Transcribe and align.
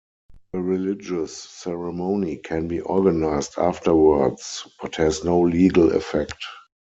A 0.55 0.59
religious 0.59 1.37
ceremony 1.37 2.37
can 2.37 2.67
be 2.67 2.81
organised 2.81 3.59
afterwards, 3.59 4.67
but 4.81 4.95
has 4.95 5.23
no 5.23 5.39
legal 5.41 5.95
effect. 5.95 6.43